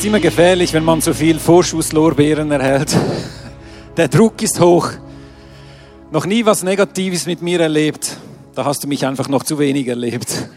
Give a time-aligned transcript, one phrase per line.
[0.00, 2.96] ist immer gefährlich, wenn man zu viel Vorschusslorbeeren erhält.
[3.98, 4.88] Der Druck ist hoch.
[6.10, 8.16] Noch nie was Negatives mit mir erlebt.
[8.54, 10.48] Da hast du mich einfach noch zu wenig erlebt.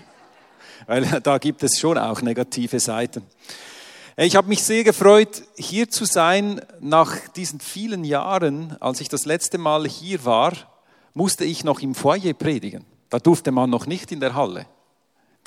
[0.88, 3.24] Weil da gibt es schon auch negative Seiten.
[4.16, 6.62] Ich habe mich sehr gefreut, hier zu sein.
[6.80, 10.54] Nach diesen vielen Jahren, als ich das letzte Mal hier war,
[11.14, 12.86] musste ich noch im Foyer predigen.
[13.10, 14.68] Da durfte man noch nicht in der Halle.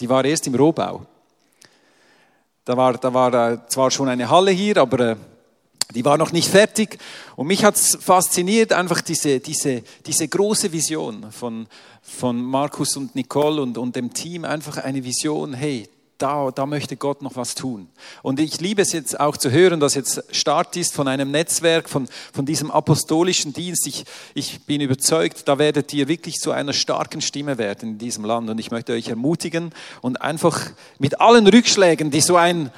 [0.00, 1.06] Die war erst im Rohbau.
[2.66, 5.16] Da war, da war äh, zwar schon eine Halle hier, aber äh,
[5.94, 6.98] die war noch nicht fertig.
[7.36, 11.68] Und mich hat es fasziniert, einfach diese, diese, diese große Vision von,
[12.02, 14.44] von Markus und Nicole und, und dem Team.
[14.44, 15.88] Einfach eine Vision, hey,
[16.18, 17.88] da, da möchte Gott noch was tun.
[18.22, 21.88] Und ich liebe es jetzt auch zu hören, dass jetzt Start ist von einem Netzwerk,
[21.88, 23.86] von, von diesem apostolischen Dienst.
[23.86, 28.24] Ich, ich bin überzeugt, da werdet ihr wirklich zu einer starken Stimme werden in diesem
[28.24, 28.48] Land.
[28.48, 30.60] Und ich möchte euch ermutigen und einfach
[30.98, 32.70] mit allen Rückschlägen, die so ein,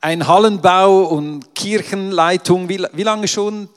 [0.00, 3.68] ein Hallenbau und Kirchenleitung, wie, wie lange schon?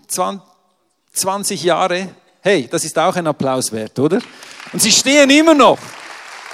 [1.13, 2.09] 20 Jahre?
[2.41, 4.19] Hey, das ist auch ein Applaus wert, oder?
[4.71, 5.77] Und sie stehen immer noch.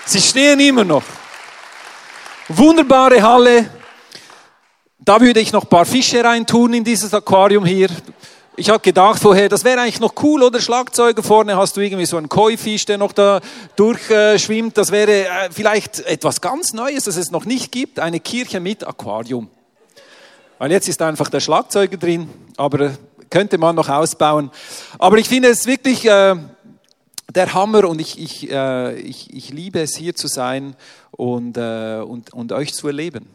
[0.06, 1.04] Sie stehen immer noch.
[2.48, 3.68] Wunderbare Halle.
[5.00, 7.90] Da würde ich noch ein paar Fische reintun in dieses Aquarium hier.
[8.56, 10.62] Ich habe gedacht vorher, das wäre eigentlich noch cool, oder?
[10.62, 13.42] Schlagzeuger vorne hast du irgendwie so einen Koi-Fisch, der noch da
[13.76, 14.78] durchschwimmt.
[14.78, 18.00] Das wäre äh, vielleicht etwas ganz Neues, das es noch nicht gibt.
[18.00, 19.50] Eine Kirche mit Aquarium.
[20.60, 22.92] Weil jetzt ist einfach der Schlagzeuger drin, aber
[23.32, 24.52] könnte man noch ausbauen.
[25.00, 26.36] Aber ich finde es wirklich äh,
[27.34, 30.76] der Hammer und ich, ich, äh, ich, ich liebe es hier zu sein
[31.12, 33.28] und, äh, und, und euch zu erleben.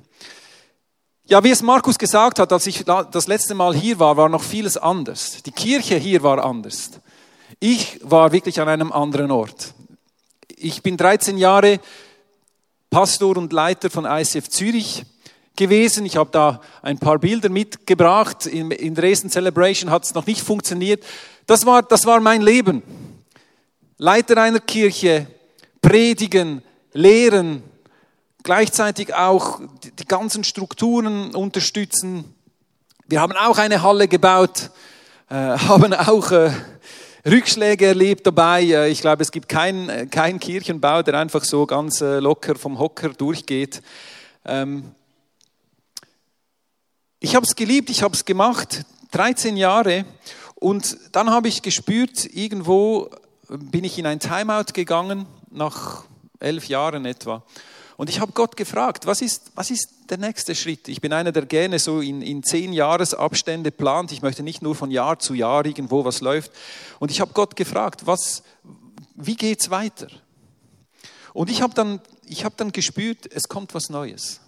[1.27, 4.43] Ja, wie es Markus gesagt hat, als ich das letzte Mal hier war, war noch
[4.43, 5.43] vieles anders.
[5.45, 6.91] Die Kirche hier war anders.
[7.61, 9.75] Ich war wirklich an einem anderen Ort.
[10.57, 11.79] Ich bin 13 Jahre
[12.91, 15.05] Pastor und Leiter von ICF Zürich
[15.55, 16.05] gewesen.
[16.05, 18.47] Ich habe da ein paar Bilder mitgebracht.
[18.47, 21.05] In, Dresden Celebration hat es noch nicht funktioniert.
[21.47, 22.83] Das war, das war mein Leben.
[24.03, 25.27] Leiter einer Kirche,
[25.83, 26.63] predigen,
[26.95, 27.63] lehren,
[28.43, 29.61] gleichzeitig auch
[29.99, 32.35] die ganzen Strukturen unterstützen.
[33.09, 34.71] Wir haben auch eine Halle gebaut,
[35.29, 36.51] äh, haben auch äh,
[37.27, 38.63] Rückschläge erlebt dabei.
[38.63, 43.11] Äh, ich glaube, es gibt keinen kein Kirchenbau, der einfach so ganz locker vom Hocker
[43.11, 43.83] durchgeht.
[44.47, 44.95] Ähm,
[47.19, 48.81] ich habe es geliebt, ich habe es gemacht,
[49.11, 50.07] 13 Jahre.
[50.55, 53.11] Und dann habe ich gespürt, irgendwo
[53.51, 56.05] bin ich in ein Timeout gegangen, nach
[56.39, 57.43] elf Jahren etwa.
[57.97, 60.89] Und ich habe Gott gefragt, was ist, was ist der nächste Schritt?
[60.89, 64.13] Ich bin einer, der gerne so in, in zehn Jahresabstände plant.
[64.13, 66.53] Ich möchte nicht nur von Jahr zu Jahr irgendwo was läuft.
[66.99, 68.43] Und ich habe Gott gefragt, was,
[69.17, 70.07] wie geht's weiter?
[71.35, 74.41] Und ich habe dann, ich habe dann gespürt, es kommt was Neues.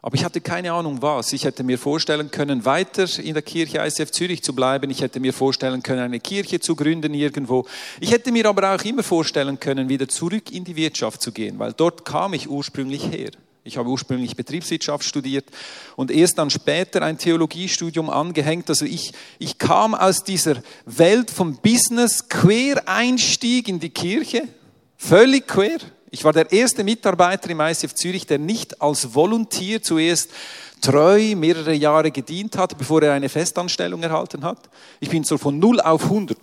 [0.00, 1.32] Aber ich hatte keine Ahnung was.
[1.32, 4.90] Ich hätte mir vorstellen können, weiter in der Kirche ICF Zürich zu bleiben.
[4.90, 7.66] Ich hätte mir vorstellen können, eine Kirche zu gründen irgendwo.
[8.00, 11.58] Ich hätte mir aber auch immer vorstellen können, wieder zurück in die Wirtschaft zu gehen,
[11.58, 13.30] weil dort kam ich ursprünglich her.
[13.64, 15.44] Ich habe ursprünglich Betriebswirtschaft studiert
[15.94, 18.70] und erst dann später ein Theologiestudium angehängt.
[18.70, 24.48] Also ich, ich kam aus dieser Welt vom Business, Quereinstieg in die Kirche,
[24.96, 25.78] völlig quer.
[26.10, 30.30] Ich war der erste Mitarbeiter im ICF Zürich, der nicht als Volontier zuerst
[30.80, 34.70] treu mehrere Jahre gedient hat, bevor er eine Festanstellung erhalten hat.
[35.00, 36.38] Ich bin so von 0 auf 100.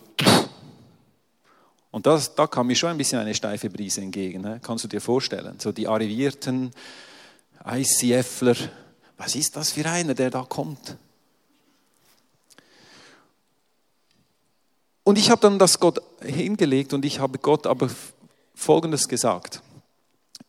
[1.91, 4.41] Und das, da kam mir schon ein bisschen eine steife Brise entgegen.
[4.41, 4.59] Ne?
[4.61, 5.55] Kannst du dir vorstellen?
[5.59, 6.71] So die arrivierten
[7.65, 8.55] ICFler.
[9.17, 10.97] Was ist das für einer, der da kommt?
[15.05, 17.89] Und ich habe dann das Gott hingelegt und ich habe Gott aber
[18.65, 19.61] Folgendes gesagt.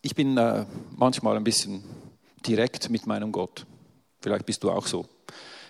[0.00, 0.64] Ich bin äh,
[0.96, 1.84] manchmal ein bisschen
[2.46, 3.66] direkt mit meinem Gott.
[4.22, 5.04] Vielleicht bist du auch so.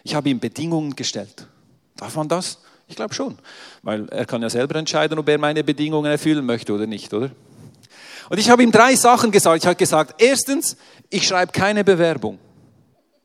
[0.05, 1.49] Ich habe ihm Bedingungen gestellt.
[1.97, 2.59] Darf man das?
[2.87, 3.37] Ich glaube schon,
[3.83, 7.33] weil er kann ja selber entscheiden, ob er meine Bedingungen erfüllen möchte oder nicht, oder?
[8.31, 9.59] Und ich habe ihm drei Sachen gesagt.
[9.59, 10.76] Ich habe gesagt, erstens,
[11.11, 12.38] ich schreibe keine Bewerbung.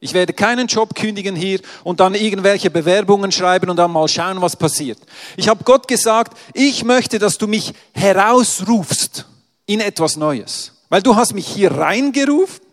[0.04, 4.42] Ich werde keinen Job kündigen hier und dann irgendwelche Bewerbungen schreiben und dann mal schauen,
[4.42, 4.98] was passiert.
[5.38, 9.28] Ich habe Gott gesagt, ich möchte, dass du mich herausrufst
[9.68, 10.74] in etwas Neues.
[10.90, 12.66] Weil du hast mich hier reingerufen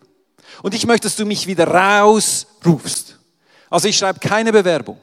[0.63, 3.19] und ich möchte, dass du mich wieder rausrufst.
[3.69, 4.97] Also ich schreibe keine Bewerbung.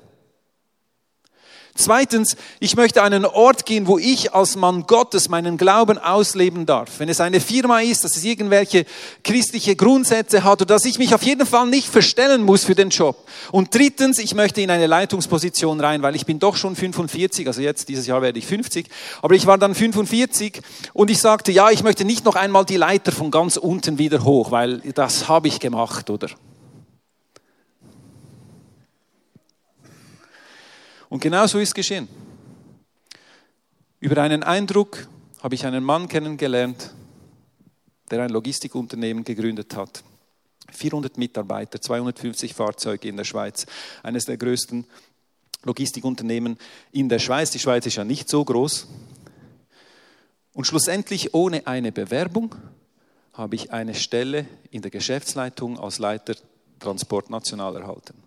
[1.76, 6.66] Zweitens, ich möchte an einen Ort gehen, wo ich als Mann Gottes meinen Glauben ausleben
[6.66, 6.98] darf.
[6.98, 8.86] Wenn es eine Firma ist, dass es irgendwelche
[9.22, 12.88] christliche Grundsätze hat oder dass ich mich auf jeden Fall nicht verstellen muss für den
[12.88, 13.26] Job.
[13.52, 17.60] Und drittens, ich möchte in eine Leitungsposition rein, weil ich bin doch schon 45, also
[17.60, 18.86] jetzt dieses Jahr werde ich 50,
[19.22, 20.60] aber ich war dann 45
[20.94, 24.24] und ich sagte, ja, ich möchte nicht noch einmal die Leiter von ganz unten wieder
[24.24, 26.28] hoch, weil das habe ich gemacht, oder?
[31.16, 32.08] Und genau so ist geschehen.
[34.00, 35.08] Über einen Eindruck
[35.42, 36.92] habe ich einen Mann kennengelernt,
[38.10, 40.04] der ein Logistikunternehmen gegründet hat.
[40.72, 43.64] 400 Mitarbeiter, 250 Fahrzeuge in der Schweiz,
[44.02, 44.84] eines der größten
[45.64, 46.58] Logistikunternehmen
[46.92, 47.50] in der Schweiz.
[47.50, 48.86] Die Schweiz ist ja nicht so groß.
[50.52, 52.56] Und schlussendlich ohne eine Bewerbung
[53.32, 56.34] habe ich eine Stelle in der Geschäftsleitung als Leiter
[56.78, 58.22] Transport National erhalten.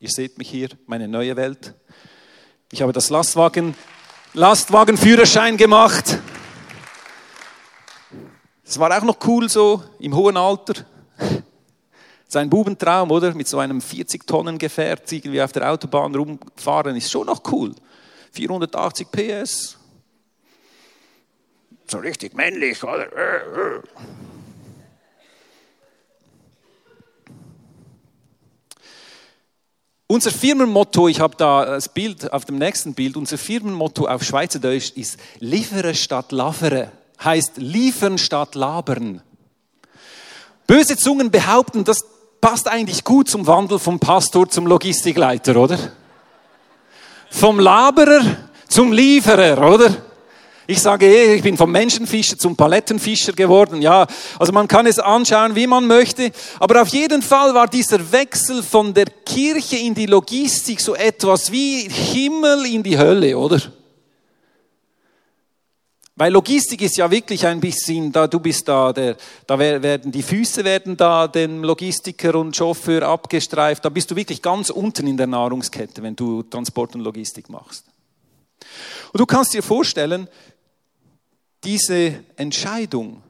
[0.00, 1.76] Ihr seht mich hier, meine neue Welt.
[2.74, 3.74] Ich habe das Lastwagen,
[4.32, 6.18] Lastwagenführerschein gemacht.
[8.64, 10.86] Es war auch noch cool so im hohen Alter.
[12.26, 13.34] Sein Bubentraum, oder?
[13.34, 17.74] Mit so einem 40-Tonnen-Gefährt irgendwie auf der Autobahn rumfahren, ist schon noch cool.
[18.32, 19.76] 480 PS,
[21.86, 23.06] so richtig männlich, oder?
[30.12, 34.90] Unser Firmenmotto, ich habe da das Bild auf dem nächsten Bild, unser Firmenmotto auf Schweizerdeutsch
[34.94, 36.92] ist liefere statt lavere,
[37.24, 39.22] heißt liefern statt labern.
[40.66, 42.04] Böse Zungen behaupten, das
[42.42, 45.78] passt eigentlich gut zum Wandel vom Pastor zum Logistikleiter, oder?
[47.30, 48.20] Vom Laberer
[48.68, 49.96] zum Lieferer, oder?
[50.66, 53.82] Ich sage eh, ich bin vom Menschenfischer zum Palettenfischer geworden.
[53.82, 54.06] Ja,
[54.38, 56.30] also man kann es anschauen, wie man möchte.
[56.60, 61.50] Aber auf jeden Fall war dieser Wechsel von der Kirche in die Logistik so etwas
[61.50, 63.60] wie Himmel in die Hölle, oder?
[66.14, 69.16] Weil Logistik ist ja wirklich ein bisschen, da du bist da, der,
[69.46, 73.84] da werden die Füße werden da dem Logistiker und Chauffeur abgestreift.
[73.84, 77.86] Da bist du wirklich ganz unten in der Nahrungskette, wenn du Transport und Logistik machst.
[79.12, 80.28] Und du kannst dir vorstellen,
[81.64, 83.22] diese Entscheidung,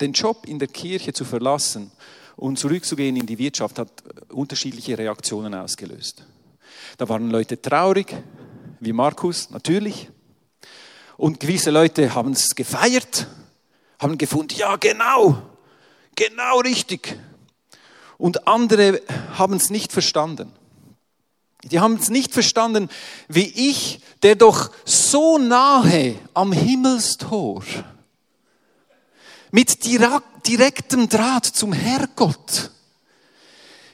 [0.00, 1.90] den Job in der Kirche zu verlassen
[2.36, 3.90] und zurückzugehen in die Wirtschaft, hat
[4.30, 6.24] unterschiedliche Reaktionen ausgelöst.
[6.98, 8.14] Da waren Leute traurig,
[8.80, 10.10] wie Markus, natürlich.
[11.16, 13.26] Und gewisse Leute haben es gefeiert,
[13.98, 15.42] haben gefunden, ja genau,
[16.14, 17.16] genau richtig.
[18.18, 19.00] Und andere
[19.34, 20.52] haben es nicht verstanden.
[21.70, 22.88] Die haben es nicht verstanden,
[23.28, 27.62] wie ich, der doch so nahe am Himmelstor,
[29.50, 32.70] mit direktem Draht zum Herrgott,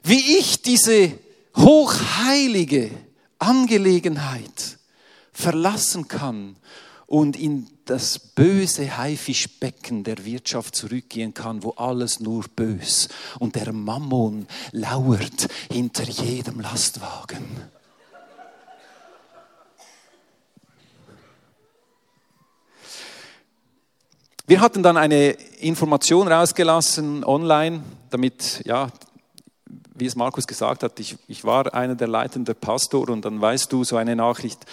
[0.03, 1.13] wie ich diese
[1.57, 2.91] hochheilige
[3.39, 4.79] Angelegenheit
[5.33, 6.57] verlassen kann
[7.11, 13.09] und in das böse Haifischbecken der Wirtschaft zurückgehen kann, wo alles nur bös
[13.41, 17.45] und der Mammon lauert hinter jedem Lastwagen.
[24.47, 28.89] Wir hatten dann eine Information rausgelassen online, damit, ja,
[29.97, 33.73] wie es Markus gesagt hat, ich, ich war einer der leitenden Pastor und dann weißt
[33.73, 34.65] du so eine Nachricht,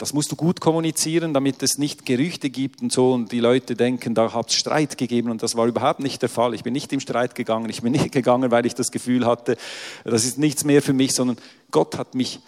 [0.00, 3.74] das musst du gut kommunizieren, damit es nicht Gerüchte gibt und so und die Leute
[3.74, 6.54] denken, da hat es Streit gegeben und das war überhaupt nicht der Fall.
[6.54, 9.58] Ich bin nicht im Streit gegangen, ich bin nicht gegangen, weil ich das Gefühl hatte,
[10.04, 11.36] das ist nichts mehr für mich, sondern
[11.70, 12.40] Gott hat mich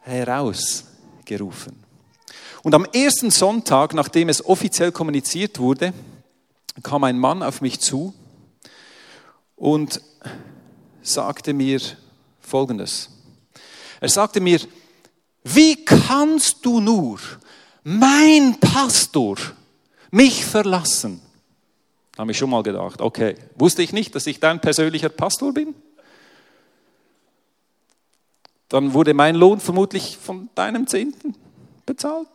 [0.00, 1.76] herausgerufen.
[2.64, 5.92] Und am ersten Sonntag, nachdem es offiziell kommuniziert wurde,
[6.82, 8.14] kam ein Mann auf mich zu
[9.54, 10.00] und
[11.02, 11.80] sagte mir
[12.40, 13.10] Folgendes.
[14.00, 14.58] Er sagte mir,
[15.48, 17.20] wie kannst du nur,
[17.84, 19.36] mein Pastor,
[20.10, 21.20] mich verlassen?
[22.16, 25.54] Da habe ich schon mal gedacht, okay, wusste ich nicht, dass ich dein persönlicher Pastor
[25.54, 25.72] bin?
[28.68, 31.36] Dann wurde mein Lohn vermutlich von deinem Zehnten
[31.84, 32.26] bezahlt.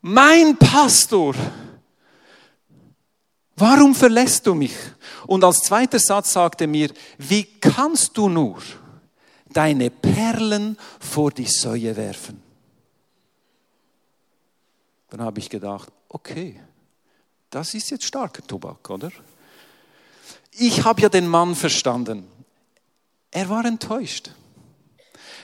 [0.00, 1.36] Mein Pastor,
[3.54, 4.74] warum verlässt du mich?
[5.28, 8.58] Und als zweiter Satz sagte mir, wie kannst du nur?
[9.52, 12.42] Deine Perlen vor die Säue werfen.
[15.10, 16.58] Dann habe ich gedacht, okay,
[17.50, 19.10] das ist jetzt starker Tobak, oder?
[20.52, 22.26] Ich habe ja den Mann verstanden.
[23.30, 24.30] Er war enttäuscht.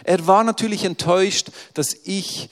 [0.04, 2.48] Er war natürlich enttäuscht, dass ich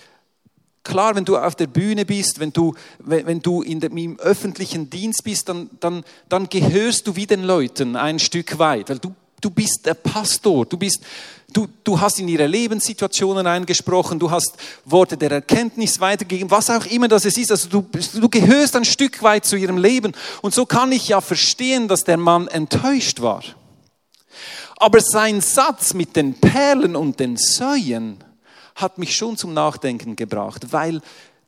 [0.87, 4.89] klar, wenn du auf der Bühne bist, wenn du, wenn, du in dem, im öffentlichen
[4.89, 9.15] Dienst bist, dann, dann, dann gehörst du wie den Leuten ein Stück weit, weil du,
[9.41, 11.03] du bist der Pastor, du bist,
[11.53, 16.85] Du, du hast in ihre Lebenssituationen eingesprochen, du hast Worte der Erkenntnis weitergegeben, was auch
[16.87, 17.51] immer das ist.
[17.51, 20.13] Also du, du gehörst ein Stück weit zu ihrem Leben.
[20.43, 23.43] Und so kann ich ja verstehen, dass der Mann enttäuscht war.
[24.77, 28.19] Aber sein Satz mit den Perlen und den Säuen
[28.75, 31.01] hat mich schon zum Nachdenken gebracht, weil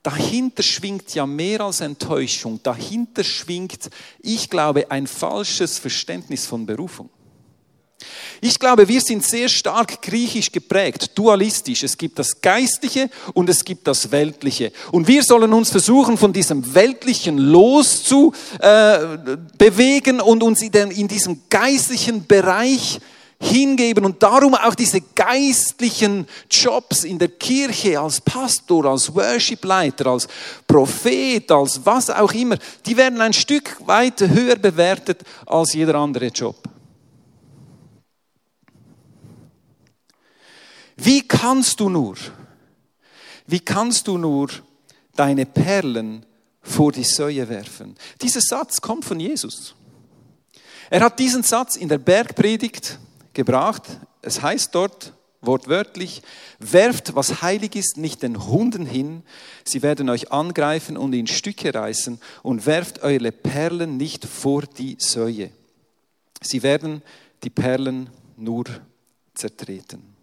[0.02, 2.60] dahinter schwingt ja mehr als Enttäuschung.
[2.62, 3.90] Dahinter schwingt,
[4.20, 7.10] ich glaube, ein falsches Verständnis von Berufung.
[8.40, 11.82] Ich glaube, wir sind sehr stark griechisch geprägt, dualistisch.
[11.82, 14.70] Es gibt das Geistliche und es gibt das Weltliche.
[14.92, 21.42] Und wir sollen uns versuchen, von diesem Weltlichen loszubewegen äh, und uns in, in diesem
[21.50, 23.00] geistlichen Bereich
[23.40, 30.26] hingeben und darum auch diese geistlichen Jobs in der Kirche als Pastor, als Worshipleiter, als
[30.66, 36.26] Prophet, als was auch immer, die werden ein Stück weit höher bewertet als jeder andere
[36.26, 36.56] Job.
[41.00, 42.16] Wie kannst du nur,
[43.46, 44.48] wie kannst du nur
[45.14, 46.26] deine Perlen
[46.60, 47.94] vor die Säue werfen?
[48.20, 49.76] Dieser Satz kommt von Jesus.
[50.90, 52.98] Er hat diesen Satz in der Bergpredigt
[53.32, 53.84] gebracht.
[54.22, 56.22] Es heißt dort wortwörtlich,
[56.58, 59.22] werft, was heilig ist, nicht den Hunden hin,
[59.64, 64.96] sie werden euch angreifen und in Stücke reißen, und werft eure Perlen nicht vor die
[64.98, 65.52] Säue.
[66.42, 67.02] Sie werden
[67.44, 68.64] die Perlen nur
[69.34, 70.17] zertreten.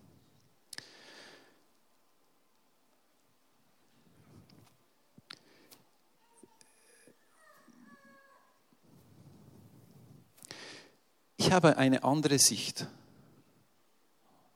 [11.37, 12.87] Ich habe eine andere Sicht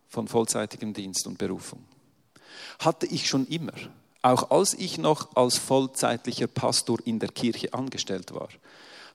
[0.08, 1.84] von vollzeitigem Dienst und Berufung.
[2.80, 3.74] Hatte ich schon immer,
[4.22, 8.50] auch als ich noch als vollzeitlicher Pastor in der Kirche angestellt war,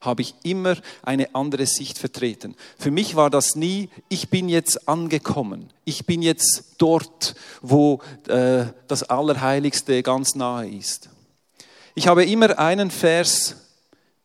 [0.00, 2.56] habe ich immer eine andere Sicht vertreten.
[2.78, 8.66] Für mich war das nie, ich bin jetzt angekommen, ich bin jetzt dort, wo äh,
[8.86, 11.08] das Allerheiligste ganz nahe ist.
[11.94, 13.56] Ich habe immer einen Vers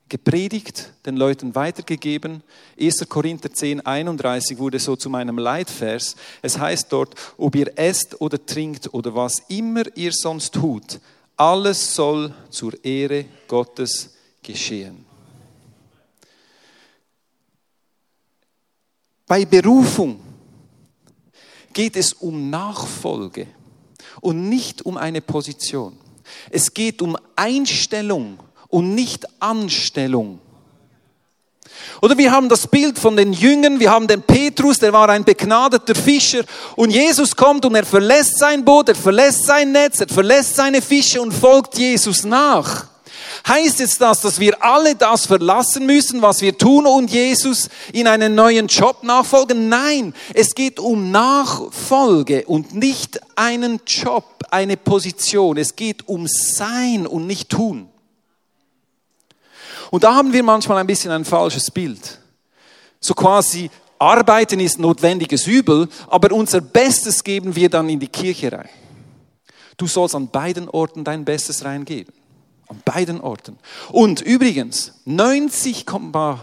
[0.10, 2.44] gepredigt, den Leuten weitergegeben.
[2.80, 3.08] 1.
[3.08, 6.16] Korinther 10, 31 wurde so zu meinem Leitvers.
[6.42, 11.00] Es heißt dort, ob ihr esst oder trinkt oder was immer ihr sonst tut,
[11.38, 15.06] alles soll zur Ehre Gottes geschehen.
[19.26, 20.20] Bei Berufung
[21.72, 23.48] geht es um Nachfolge
[24.22, 25.96] und nicht um eine Position.
[26.50, 28.40] Es geht um Einstellung
[28.70, 30.40] und nicht Anstellung.
[32.02, 35.26] Oder wir haben das Bild von den Jüngern, wir haben den Petrus, der war ein
[35.26, 36.44] begnadeter Fischer
[36.76, 40.82] und Jesus kommt und er verlässt sein Boot, er verlässt sein Netz, er verlässt seine
[40.82, 42.88] Fische und folgt Jesus nach.
[43.48, 48.08] Heißt jetzt das, dass wir alle das verlassen müssen, was wir tun und Jesus in
[48.08, 49.70] einen neuen Job nachfolgen?
[49.70, 55.58] Nein, es geht um Nachfolge und nicht einen Job, eine Position.
[55.58, 57.89] Es geht um Sein und nicht Tun.
[59.92, 62.20] Und da haben wir manchmal ein bisschen ein falsches Bild.
[63.00, 68.52] So quasi, arbeiten ist notwendiges Übel, aber unser Bestes geben wir dann in die Kirche
[68.52, 68.70] rein.
[69.78, 72.14] Du sollst an beiden Orten dein Bestes reingeben.
[72.68, 73.58] An beiden Orten.
[73.92, 75.86] Und übrigens, 90,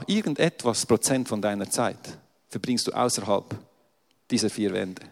[0.07, 1.99] irgendetwas Prozent von deiner Zeit
[2.49, 3.45] verbringst du außerhalb
[4.31, 5.03] dieser vier Wände.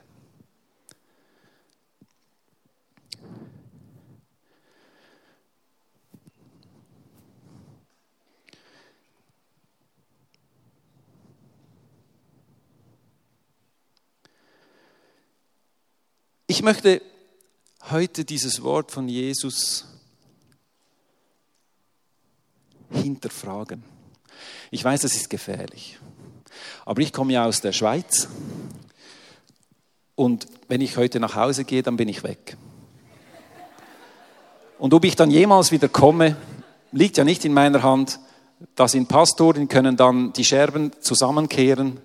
[16.54, 17.02] Ich möchte
[17.90, 19.86] heute dieses Wort von Jesus
[22.92, 23.82] hinterfragen.
[24.70, 25.98] Ich weiß, es ist gefährlich.
[26.84, 28.28] Aber ich komme ja aus der Schweiz
[30.14, 32.56] und wenn ich heute nach Hause gehe, dann bin ich weg.
[34.78, 36.36] Und ob ich dann jemals wieder komme,
[36.92, 38.20] liegt ja nicht in meiner Hand.
[38.76, 42.00] Da sind Pastoren, können dann die Scherben zusammenkehren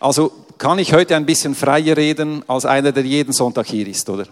[0.00, 4.08] also kann ich heute ein bisschen freier reden als einer, der jeden Sonntag hier ist,
[4.08, 4.26] oder?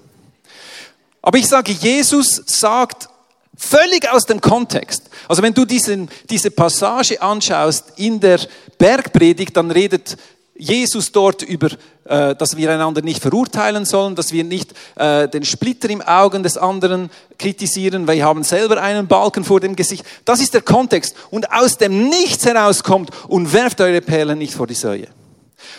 [1.23, 3.09] Aber ich sage, Jesus sagt
[3.57, 5.11] völlig aus dem Kontext.
[5.27, 8.41] Also wenn du diesen, diese Passage anschaust in der
[8.79, 10.17] Bergpredigt, dann redet
[10.57, 11.69] Jesus dort über,
[12.05, 16.43] äh, dass wir einander nicht verurteilen sollen, dass wir nicht äh, den Splitter im Augen
[16.43, 20.05] des anderen kritisieren, weil wir haben selber einen Balken vor dem Gesicht.
[20.25, 21.15] Das ist der Kontext.
[21.31, 25.09] Und aus dem Nichts herauskommt und werft eure Perlen nicht vor die Säue.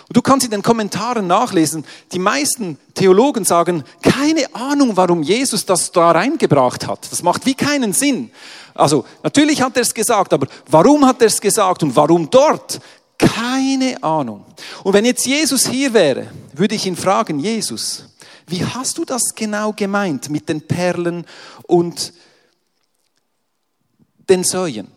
[0.07, 5.65] Und du kannst in den Kommentaren nachlesen, die meisten Theologen sagen, keine Ahnung, warum Jesus
[5.65, 7.11] das da reingebracht hat.
[7.11, 8.31] Das macht wie keinen Sinn.
[8.73, 12.79] Also natürlich hat er es gesagt, aber warum hat er es gesagt und warum dort?
[13.17, 14.45] Keine Ahnung.
[14.83, 18.05] Und wenn jetzt Jesus hier wäre, würde ich ihn fragen, Jesus,
[18.47, 21.25] wie hast du das genau gemeint mit den Perlen
[21.63, 22.13] und
[24.29, 24.87] den Säuen?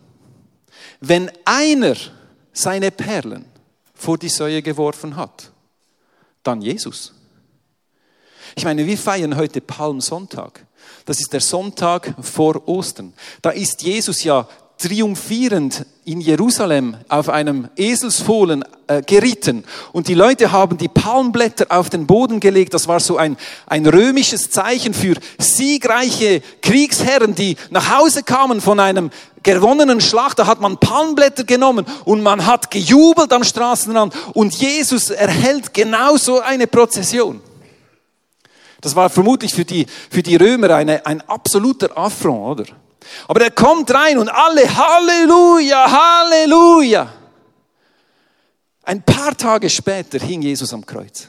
[1.00, 1.96] Wenn einer
[2.52, 3.51] seine Perlen
[4.02, 5.52] vor die Säue geworfen hat?
[6.42, 7.14] Dann Jesus.
[8.56, 10.66] Ich meine, wir feiern heute Palmsonntag.
[11.04, 13.14] Das ist der Sonntag vor Ostern.
[13.40, 14.48] Da ist Jesus ja
[14.82, 19.62] triumphierend in Jerusalem auf einem Eselsfohlen äh, geritten
[19.92, 22.74] und die Leute haben die Palmblätter auf den Boden gelegt.
[22.74, 23.36] Das war so ein,
[23.66, 29.10] ein römisches Zeichen für siegreiche Kriegsherren, die nach Hause kamen von einem
[29.44, 30.40] gewonnenen Schlacht.
[30.40, 36.40] Da hat man Palmblätter genommen und man hat gejubelt am Straßenrand und Jesus erhält genauso
[36.40, 37.40] eine Prozession.
[38.80, 42.64] Das war vermutlich für die, für die Römer eine, ein absoluter Affront, oder?
[43.28, 47.12] Aber er kommt rein und alle Halleluja, Halleluja.
[48.84, 51.28] Ein paar Tage später hing Jesus am Kreuz.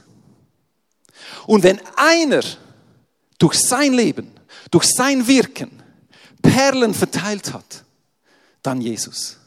[1.46, 2.42] Und wenn einer
[3.38, 4.32] durch sein Leben,
[4.72, 5.84] durch sein Wirken
[6.42, 7.84] Perlen verteilt hat,
[8.62, 9.38] dann Jesus.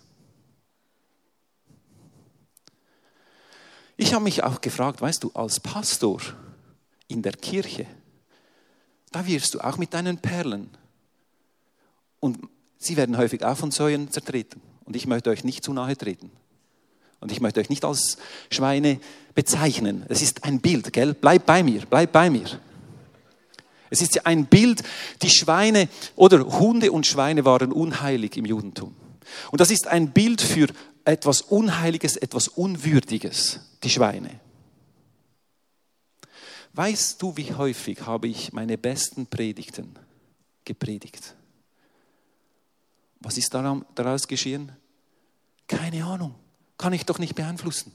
[3.96, 6.20] Ich habe mich auch gefragt, weißt du, als Pastor
[7.08, 7.86] in der Kirche,
[9.10, 10.70] da wirst du auch mit deinen Perlen
[12.20, 12.38] und
[12.78, 14.60] sie werden häufig auch von Säuen zertreten.
[14.84, 16.30] Und ich möchte euch nicht zu nahe treten.
[17.20, 18.18] Und ich möchte euch nicht als
[18.50, 19.00] Schweine
[19.34, 20.04] bezeichnen.
[20.08, 21.14] Es ist ein Bild, gell?
[21.14, 22.46] Bleib bei mir, bleib bei mir.
[23.90, 24.82] Es ist ja ein Bild,
[25.22, 28.94] die Schweine oder Hunde und Schweine waren unheilig im Judentum.
[29.50, 30.68] Und das ist ein Bild für
[31.04, 34.40] etwas Unheiliges, etwas Unwürdiges, die Schweine.
[36.72, 39.94] Weißt du, wie häufig habe ich meine besten Predigten
[40.64, 41.34] gepredigt?
[43.20, 44.72] Was ist daraus geschehen?
[45.66, 46.34] Keine Ahnung.
[46.78, 47.92] Kann ich doch nicht beeinflussen.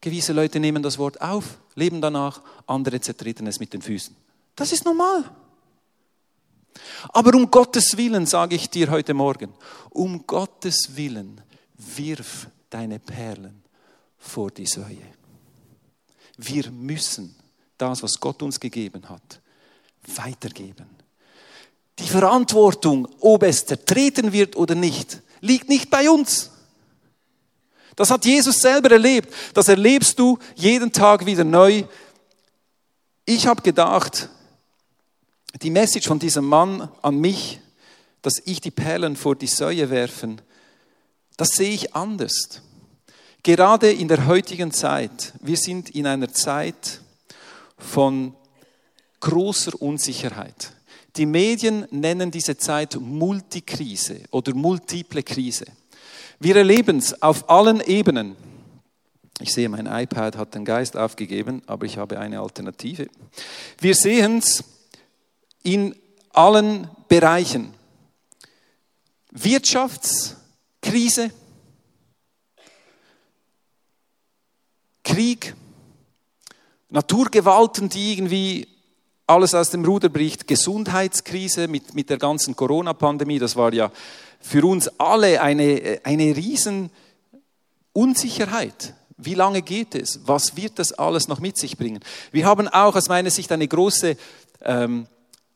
[0.00, 4.16] Gewisse Leute nehmen das Wort auf, leben danach, andere zertreten es mit den Füßen.
[4.56, 5.30] Das ist normal.
[7.10, 9.52] Aber um Gottes Willen sage ich dir heute Morgen,
[9.90, 11.40] um Gottes Willen
[11.76, 13.62] wirf deine Perlen
[14.18, 14.98] vor die Säue.
[16.36, 17.36] Wir müssen
[17.76, 19.40] das, was Gott uns gegeben hat,
[20.16, 20.86] weitergeben.
[22.00, 26.50] Die Verantwortung, ob es zertreten wird oder nicht, liegt nicht bei uns.
[27.96, 29.32] Das hat Jesus selber erlebt.
[29.54, 31.84] Das erlebst du jeden Tag wieder neu.
[33.26, 34.30] Ich habe gedacht,
[35.60, 37.60] die Message von diesem Mann an mich,
[38.22, 40.40] dass ich die Perlen vor die Säue werfen,
[41.36, 42.62] das sehe ich anders.
[43.42, 47.00] Gerade in der heutigen Zeit, wir sind in einer Zeit
[47.78, 48.34] von
[49.20, 50.72] großer Unsicherheit.
[51.16, 55.66] Die Medien nennen diese Zeit Multikrise oder multiple Krise.
[56.38, 58.36] Wir erleben es auf allen Ebenen.
[59.40, 63.08] Ich sehe, mein iPad hat den Geist aufgegeben, aber ich habe eine Alternative.
[63.78, 64.62] Wir sehen es
[65.62, 65.96] in
[66.32, 67.74] allen Bereichen.
[69.30, 71.30] Wirtschaftskrise,
[75.04, 75.54] Krieg,
[76.88, 78.68] Naturgewalten, die irgendwie
[79.30, 83.92] alles aus dem Ruder bricht, Gesundheitskrise mit, mit der ganzen Corona-Pandemie, das war ja
[84.40, 86.90] für uns alle eine, eine riesen
[87.92, 88.94] Unsicherheit.
[89.16, 90.20] Wie lange geht es?
[90.24, 92.00] Was wird das alles noch mit sich bringen?
[92.32, 94.16] Wir haben auch aus meiner Sicht eine große
[94.62, 95.06] ähm,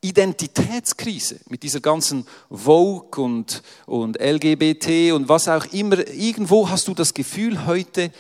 [0.03, 6.07] Identitätskrise mit dieser ganzen Vogue und, und LGBT und was auch immer.
[6.09, 8.13] Irgendwo hast du das Gefühl heute,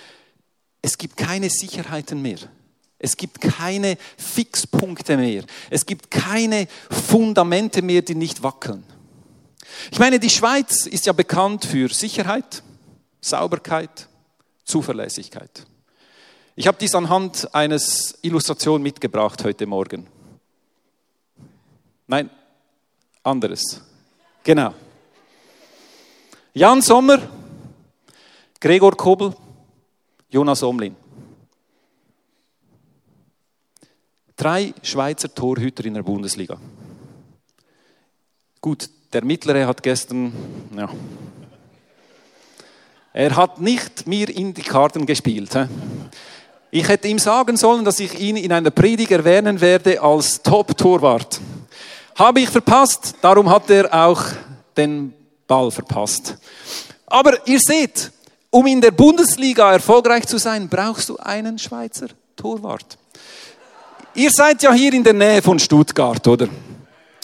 [0.83, 2.39] es gibt keine Sicherheiten mehr.
[3.05, 5.45] Es gibt keine Fixpunkte mehr.
[5.69, 8.83] Es gibt keine Fundamente mehr, die nicht wackeln.
[9.93, 12.63] Ich meine, die Schweiz ist ja bekannt für Sicherheit,
[13.21, 14.09] Sauberkeit,
[14.65, 15.67] Zuverlässigkeit.
[16.57, 20.07] Ich habe dies anhand eines Illustration mitgebracht heute Morgen.
[22.07, 22.31] Nein,
[23.23, 23.83] anderes.
[24.43, 24.73] Genau.
[26.55, 27.19] Jan Sommer,
[28.59, 29.35] Gregor Kobel,
[30.31, 31.04] Jonas Omlin.
[34.37, 36.59] Drei Schweizer Torhüter in der Bundesliga.
[38.61, 40.33] Gut, der mittlere hat gestern,
[40.77, 40.89] ja,
[43.13, 45.57] er hat nicht mir in die Karten gespielt.
[46.73, 51.41] Ich hätte ihm sagen sollen, dass ich ihn in einer Predigt erwähnen werde als Top-Torwart.
[52.17, 54.21] Habe ich verpasst, darum hat er auch
[54.77, 55.15] den
[55.47, 56.37] Ball verpasst.
[57.07, 58.11] Aber ihr seht,
[58.51, 62.99] um in der Bundesliga erfolgreich zu sein, brauchst du einen Schweizer Torwart.
[64.17, 66.47] Ihr seid ja hier in der Nähe von Stuttgart, oder?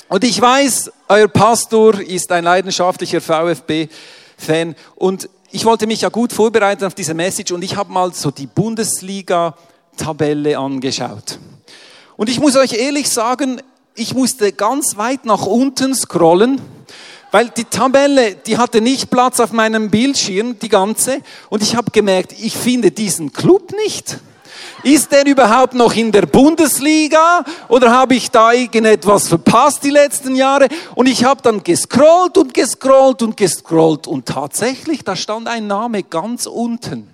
[0.08, 6.32] Und ich weiß, euer Pastor ist ein leidenschaftlicher VfB-Fan und ich wollte mich ja gut
[6.32, 11.38] vorbereiten auf diese Message und ich habe mal so die Bundesliga-Tabelle angeschaut.
[12.16, 13.62] Und ich muss euch ehrlich sagen,
[13.94, 16.60] ich musste ganz weit nach unten scrollen,
[17.30, 21.18] weil die Tabelle, die hatte nicht Platz auf meinem Bildschirm, die ganze.
[21.50, 24.18] Und ich habe gemerkt, ich finde diesen Club nicht.
[24.82, 30.34] Ist der überhaupt noch in der Bundesliga oder habe ich da irgendetwas verpasst die letzten
[30.34, 30.68] Jahre?
[30.94, 36.02] Und ich habe dann gescrollt und gescrollt und gescrollt und tatsächlich, da stand ein Name
[36.02, 37.08] ganz unten.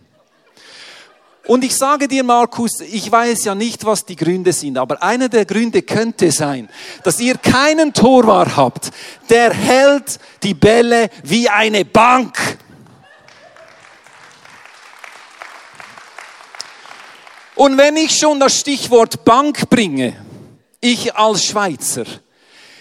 [1.46, 5.28] Und ich sage dir, Markus, ich weiß ja nicht, was die Gründe sind, aber einer
[5.28, 6.68] der Gründe könnte sein,
[7.04, 8.90] dass ihr keinen Torwart habt,
[9.30, 12.58] der hält die Bälle wie eine Bank.
[17.56, 20.14] Und wenn ich schon das Stichwort Bank bringe,
[20.80, 22.04] ich als Schweizer,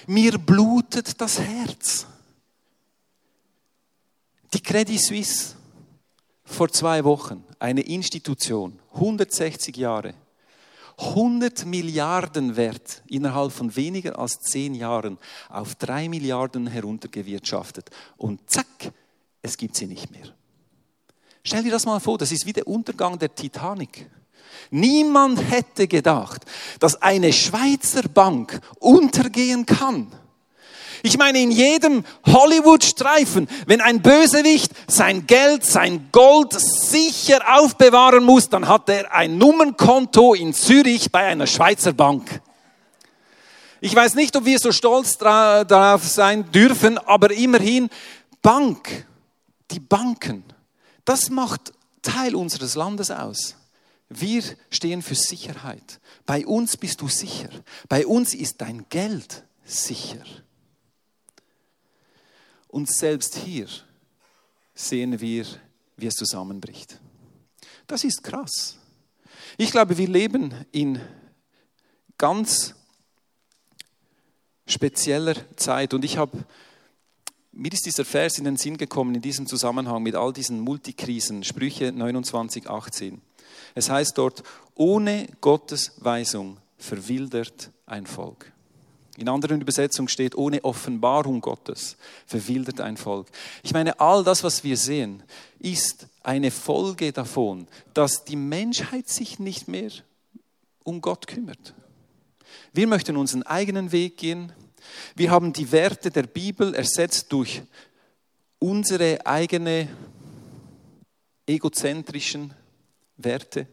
[0.05, 2.05] mir blutet das Herz.
[4.53, 5.55] Die Credit Suisse
[6.43, 10.13] vor zwei Wochen, eine Institution, 160 Jahre,
[10.97, 15.17] 100 Milliarden Wert innerhalb von weniger als zehn Jahren
[15.49, 17.89] auf drei Milliarden heruntergewirtschaftet.
[18.17, 18.91] Und zack,
[19.41, 20.33] es gibt sie nicht mehr.
[21.43, 24.09] Stell dir das mal vor, das ist wie der Untergang der Titanic.
[24.71, 26.43] Niemand hätte gedacht,
[26.79, 30.11] dass eine Schweizer Bank untergehen kann.
[31.03, 38.49] Ich meine, in jedem Hollywood-Streifen, wenn ein Bösewicht sein Geld, sein Gold sicher aufbewahren muss,
[38.49, 42.41] dann hat er ein Nummernkonto in Zürich bei einer Schweizer Bank.
[43.81, 47.89] Ich weiß nicht, ob wir so stolz darauf sein dürfen, aber immerhin,
[48.41, 49.05] Bank,
[49.69, 50.43] die Banken,
[51.03, 53.55] das macht Teil unseres Landes aus.
[54.09, 55.99] Wir stehen für Sicherheit.
[56.25, 57.49] Bei uns bist du sicher.
[57.89, 60.23] Bei uns ist dein Geld sicher.
[62.67, 63.67] Und selbst hier
[64.73, 65.45] sehen wir,
[65.97, 66.99] wie es zusammenbricht.
[67.87, 68.77] Das ist krass.
[69.57, 70.99] Ich glaube, wir leben in
[72.17, 72.75] ganz
[74.67, 76.45] spezieller Zeit und ich habe
[77.57, 81.41] mir ist dieser Vers in den Sinn gekommen in diesem Zusammenhang mit all diesen Multikrisen,
[81.45, 83.21] Sprüche 29, 18.
[83.73, 84.43] Es heißt dort,
[84.75, 88.51] ohne Gottes Weisung verwildert ein Volk.
[89.17, 93.27] In anderen Übersetzungen steht, ohne Offenbarung Gottes verwildert ein Volk.
[93.63, 95.23] Ich meine, all das, was wir sehen,
[95.59, 99.91] ist eine Folge davon, dass die Menschheit sich nicht mehr
[100.83, 101.73] um Gott kümmert.
[102.73, 104.51] Wir möchten unseren eigenen Weg gehen.
[105.15, 107.61] Wir haben die Werte der Bibel ersetzt durch
[108.59, 109.87] unsere eigene
[111.47, 112.53] egozentrischen
[113.17, 113.67] Werte.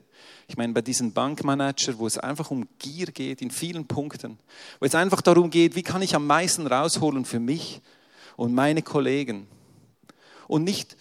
[0.48, 4.38] Ich meine, bei diesen Bankmanager, wo es einfach um Gier geht in vielen Punkten,
[4.80, 7.80] wo es einfach darum geht, wie kann ich am meisten rausholen für mich
[8.36, 9.46] und meine Kollegen
[10.48, 10.96] und nicht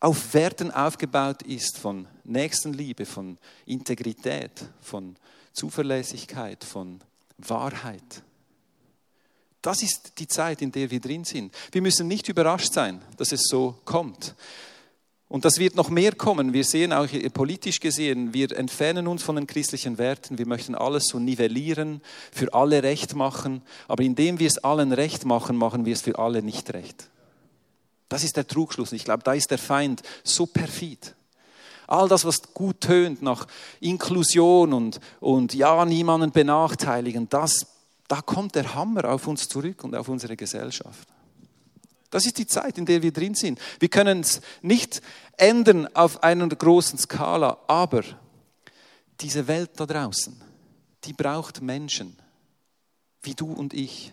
[0.00, 5.16] auf Werten aufgebaut ist von Nächstenliebe, von Integrität, von
[5.52, 7.00] Zuverlässigkeit, von
[7.38, 8.22] Wahrheit.
[9.62, 11.54] Das ist die Zeit, in der wir drin sind.
[11.72, 14.34] Wir müssen nicht überrascht sein, dass es so kommt.
[15.30, 16.52] Und das wird noch mehr kommen.
[16.52, 20.38] Wir sehen auch politisch gesehen, wir entfernen uns von den christlichen Werten.
[20.38, 23.62] Wir möchten alles so nivellieren, für alle recht machen.
[23.86, 27.08] Aber indem wir es allen recht machen, machen wir es für alle nicht recht.
[28.08, 28.90] Das ist der Trugschluss.
[28.90, 31.14] Ich glaube, da ist der Feind so perfid.
[31.86, 33.46] All das, was gut tönt nach
[33.78, 37.68] Inklusion und, und ja, niemanden benachteiligen, das,
[38.08, 41.06] da kommt der Hammer auf uns zurück und auf unsere Gesellschaft.
[42.10, 43.58] Das ist die Zeit, in der wir drin sind.
[43.78, 45.00] Wir können es nicht
[45.36, 48.02] ändern auf einer großen Skala, aber
[49.20, 50.40] diese Welt da draußen,
[51.04, 52.16] die braucht Menschen
[53.22, 54.12] wie du und ich,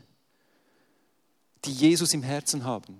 [1.66, 3.00] die Jesus im Herzen haben,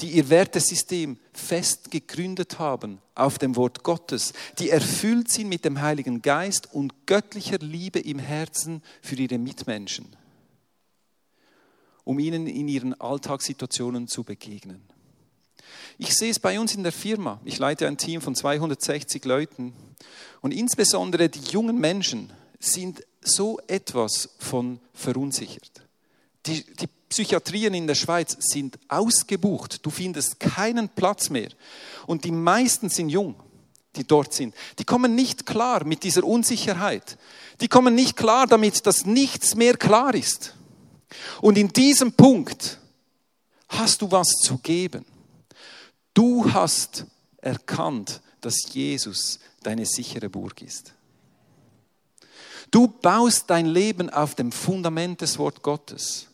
[0.00, 5.80] die ihr Wertesystem fest gegründet haben auf dem Wort Gottes, die erfüllt sind mit dem
[5.80, 10.17] Heiligen Geist und göttlicher Liebe im Herzen für ihre Mitmenschen
[12.08, 14.80] um ihnen in ihren Alltagssituationen zu begegnen.
[15.98, 17.38] Ich sehe es bei uns in der Firma.
[17.44, 19.74] Ich leite ein Team von 260 Leuten
[20.40, 25.82] und insbesondere die jungen Menschen sind so etwas von verunsichert.
[26.46, 29.84] Die, die Psychiatrien in der Schweiz sind ausgebucht.
[29.84, 31.50] Du findest keinen Platz mehr.
[32.06, 33.34] Und die meisten sind jung,
[33.96, 34.54] die dort sind.
[34.78, 37.18] Die kommen nicht klar mit dieser Unsicherheit.
[37.60, 40.54] Die kommen nicht klar damit, dass nichts mehr klar ist.
[41.40, 42.78] Und in diesem Punkt
[43.68, 45.04] hast du was zu geben.
[46.14, 47.04] Du hast
[47.38, 50.92] erkannt, dass Jesus deine sichere Burg ist.
[52.70, 56.26] Du baust dein Leben auf dem Fundament des Wort Gottes.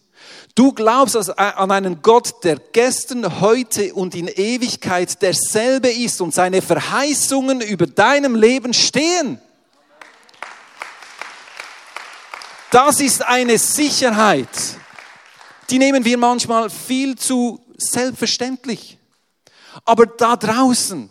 [0.54, 6.62] Du glaubst an einen Gott, der gestern, heute und in Ewigkeit derselbe ist und seine
[6.62, 9.40] Verheißungen über deinem Leben stehen.
[12.74, 14.48] Das ist eine Sicherheit,
[15.70, 18.98] die nehmen wir manchmal viel zu selbstverständlich.
[19.84, 21.08] Aber da draußen,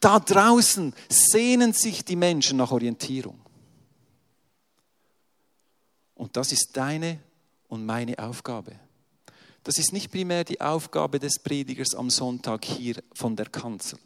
[0.00, 3.40] Da draußen sehnen sich die Menschen nach Orientierung.
[6.14, 7.20] Und das ist deine
[7.68, 8.72] und meine Aufgabe.
[9.62, 14.00] Das ist nicht primär die Aufgabe des Predigers am Sonntag hier von der Kanzel.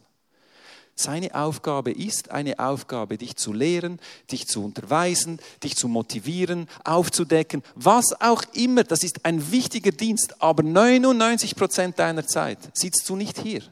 [0.95, 3.99] Seine Aufgabe ist eine Aufgabe, dich zu lehren,
[4.31, 8.83] dich zu unterweisen, dich zu motivieren, aufzudecken, was auch immer.
[8.83, 13.63] Das ist ein wichtiger Dienst, aber 99 Prozent deiner Zeit sitzt du nicht hier.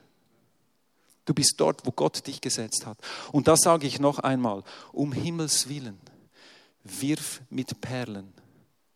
[1.25, 2.97] Du bist dort, wo Gott dich gesetzt hat.
[3.31, 5.99] Und das sage ich noch einmal, um Himmels willen,
[6.83, 8.33] wirf mit Perlen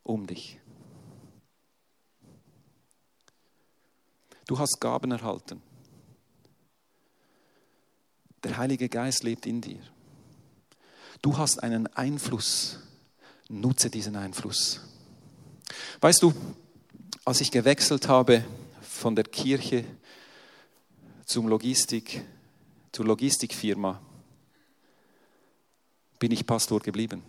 [0.02, 0.60] um dich.
[4.48, 5.62] Du hast Gaben erhalten.
[8.58, 9.80] Heilige Geist lebt in dir.
[11.22, 12.80] Du hast einen Einfluss.
[13.50, 14.82] Nutze diesen Einfluss.
[16.02, 16.34] Weißt du,
[17.24, 18.44] als ich gewechselt habe
[18.82, 19.86] von der Kirche
[21.26, 22.24] zum Logistik,
[22.92, 24.02] zur Logistikfirma,
[26.20, 27.24] bin ich Pastor geblieben.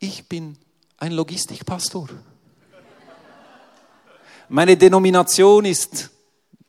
[0.00, 0.56] Ich bin
[0.98, 2.08] ein Logistikpastor.
[4.48, 6.10] Meine Denomination ist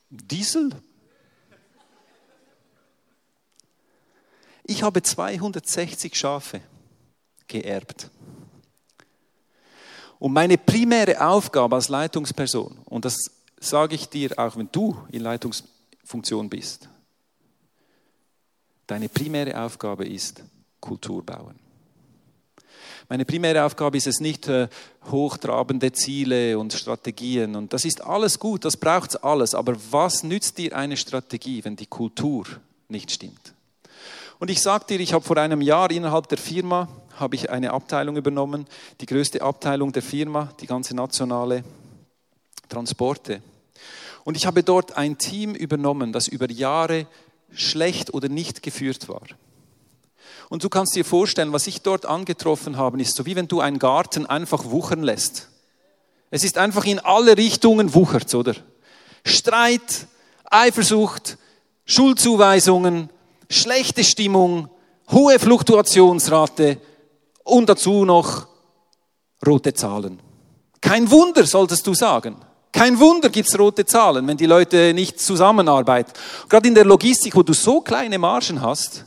[0.10, 0.72] Diesel?
[4.64, 6.62] Ich habe 260 Schafe
[7.48, 8.10] geerbt.
[10.20, 13.16] Und meine primäre Aufgabe als Leitungsperson, und das
[13.60, 16.90] sage ich dir auch, wenn du in Leitungsfunktion bist,
[18.86, 20.44] deine primäre Aufgabe ist
[20.80, 21.69] Kultur bauen.
[23.12, 24.68] Meine primäre Aufgabe ist es nicht, äh,
[25.10, 27.56] hochtrabende Ziele und Strategien.
[27.56, 29.56] Und das ist alles gut, das braucht es alles.
[29.56, 32.46] Aber was nützt dir eine Strategie, wenn die Kultur
[32.88, 33.56] nicht stimmt?
[34.38, 36.88] Und ich sage dir, ich habe vor einem Jahr innerhalb der Firma
[37.20, 38.68] habe ich eine Abteilung übernommen,
[39.02, 41.64] die größte Abteilung der Firma, die ganze nationale
[42.70, 43.42] Transporte.
[44.24, 47.08] Und ich habe dort ein Team übernommen, das über Jahre
[47.52, 49.24] schlecht oder nicht geführt war.
[50.50, 53.62] Und du kannst dir vorstellen, was ich dort angetroffen habe, ist so wie wenn du
[53.62, 55.50] einen Garten einfach wuchern lässt.
[56.32, 58.56] Es ist einfach in alle Richtungen wuchert, oder?
[59.24, 60.08] Streit,
[60.46, 61.38] Eifersucht,
[61.86, 63.10] Schuldzuweisungen,
[63.50, 64.70] schlechte Stimmung,
[65.12, 66.78] hohe Fluktuationsrate
[67.44, 68.48] und dazu noch
[69.46, 70.20] rote Zahlen.
[70.82, 72.38] Kein Wunder, solltest du sagen.
[72.72, 76.14] Kein Wunder gibt's rote Zahlen, wenn die Leute nicht zusammenarbeiten.
[76.48, 79.06] Gerade in der Logistik, wo du so kleine Margen hast,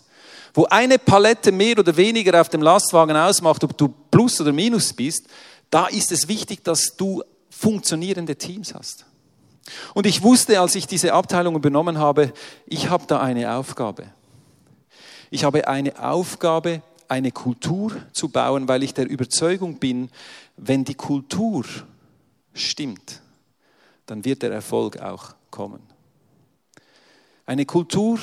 [0.54, 4.92] wo eine Palette mehr oder weniger auf dem Lastwagen ausmacht, ob du Plus oder Minus
[4.92, 5.26] bist,
[5.70, 9.06] da ist es wichtig, dass du funktionierende Teams hast.
[9.94, 12.32] Und ich wusste, als ich diese Abteilung übernommen habe,
[12.66, 14.06] ich habe da eine Aufgabe.
[15.30, 20.10] Ich habe eine Aufgabe, eine Kultur zu bauen, weil ich der Überzeugung bin,
[20.56, 21.64] wenn die Kultur
[22.52, 23.22] stimmt,
[24.06, 25.80] dann wird der Erfolg auch kommen.
[27.46, 28.18] Eine Kultur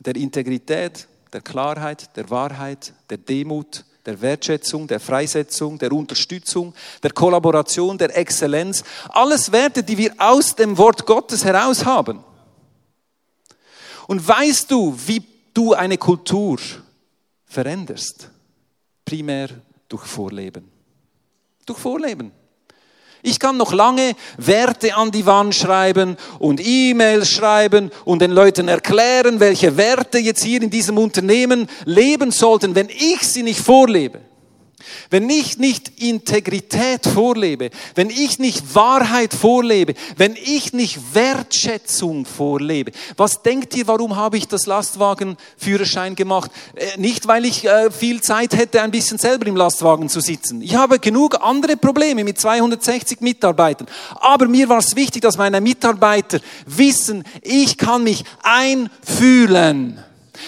[0.00, 7.12] der Integrität, der Klarheit, der Wahrheit, der Demut, der Wertschätzung, der Freisetzung, der Unterstützung, der
[7.12, 8.82] Kollaboration, der Exzellenz.
[9.08, 12.24] Alles Werte, die wir aus dem Wort Gottes heraus haben.
[14.06, 15.22] Und weißt du, wie
[15.54, 16.58] du eine Kultur
[17.44, 18.30] veränderst?
[19.04, 19.50] Primär
[19.88, 20.70] durch Vorleben.
[21.66, 22.32] Durch Vorleben.
[23.22, 28.68] Ich kann noch lange Werte an die Wand schreiben und E-Mails schreiben und den Leuten
[28.68, 34.29] erklären, welche Werte jetzt hier in diesem Unternehmen leben sollten, wenn ich sie nicht vorlebe.
[35.10, 42.92] Wenn ich nicht Integrität vorlebe, wenn ich nicht Wahrheit vorlebe, wenn ich nicht Wertschätzung vorlebe,
[43.16, 46.50] was denkt ihr, warum habe ich das Lastwagenführerschein gemacht?
[46.74, 50.62] Äh, nicht, weil ich äh, viel Zeit hätte, ein bisschen selber im Lastwagen zu sitzen.
[50.62, 53.88] Ich habe genug andere Probleme mit 260 Mitarbeitern.
[54.20, 60.02] Aber mir war es wichtig, dass meine Mitarbeiter wissen, ich kann mich einfühlen.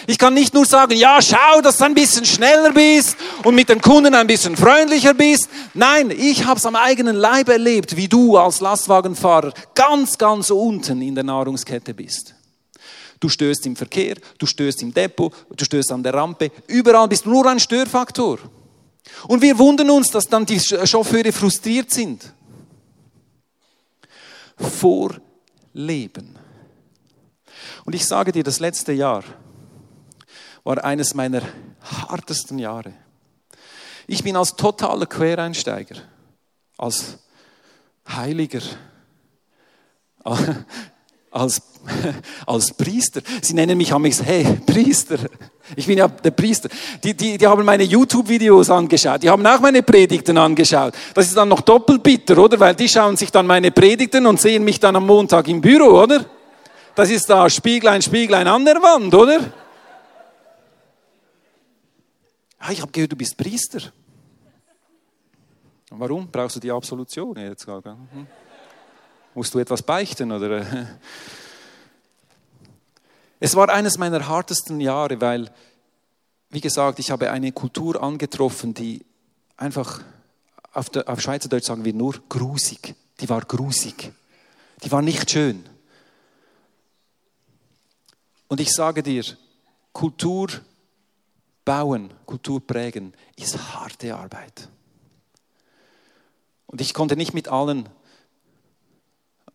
[0.06, 3.68] Ich kann nicht nur sagen, ja, schau, dass du ein bisschen schneller bist und mit
[3.68, 5.48] den Kunden ein bisschen freundlicher bist.
[5.74, 11.02] Nein, ich habe es am eigenen Leib erlebt, wie du als Lastwagenfahrer ganz, ganz unten
[11.02, 12.34] in der Nahrungskette bist.
[13.20, 17.24] Du stößt im Verkehr, du stößt im Depot, du stößt an der Rampe, überall bist
[17.24, 18.38] du nur ein Störfaktor.
[19.28, 22.32] Und wir wundern uns, dass dann die Chauffeure frustriert sind.
[24.56, 26.36] Vorleben.
[27.84, 29.24] Und ich sage dir, das letzte Jahr,
[30.64, 31.42] war eines meiner
[32.08, 32.92] hartesten Jahre.
[34.06, 35.96] Ich bin als totaler Quereinsteiger,
[36.76, 37.18] als
[38.08, 38.60] Heiliger,
[41.30, 41.62] als,
[42.46, 43.22] als Priester.
[43.40, 45.18] Sie nennen mich am hey, Priester.
[45.76, 46.68] Ich bin ja der Priester.
[47.02, 49.22] Die, die, die haben meine YouTube-Videos angeschaut.
[49.22, 50.94] Die haben auch meine Predigten angeschaut.
[51.14, 52.58] Das ist dann noch doppelt bitter, oder?
[52.60, 56.02] Weil die schauen sich dann meine Predigten und sehen mich dann am Montag im Büro,
[56.02, 56.24] oder?
[56.94, 59.40] Das ist da Spieglein, Spieglein an der Wand, oder?
[62.64, 63.80] Ah, ich habe gehört, du bist Priester.
[65.90, 66.28] Warum?
[66.30, 67.66] Brauchst du die Absolution jetzt?
[67.66, 68.28] Hm?
[69.34, 70.30] Musst du etwas beichten?
[70.30, 70.64] Oder?
[73.40, 75.50] Es war eines meiner hartesten Jahre, weil,
[76.50, 79.04] wie gesagt, ich habe eine Kultur angetroffen, die
[79.56, 80.00] einfach,
[80.72, 82.94] auf, der, auf Schweizerdeutsch sagen wir nur grusig.
[83.18, 84.12] Die war grusig.
[84.84, 85.64] Die war nicht schön.
[88.46, 89.24] Und ich sage dir,
[89.92, 90.48] Kultur
[91.64, 94.68] bauen, Kultur prägen, ist harte Arbeit.
[96.66, 97.88] Und ich konnte nicht mit allen